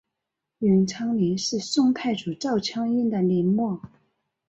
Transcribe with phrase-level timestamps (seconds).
[0.61, 3.79] 永昌陵是宋太祖赵匡胤的陵墓。